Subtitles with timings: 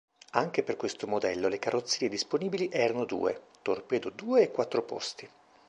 [0.31, 5.29] Anche per questo modello le carrozzerie disponibili erano due, torpedo due e quattro posti.